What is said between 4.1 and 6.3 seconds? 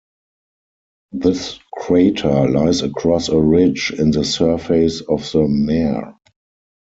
surface of the mare.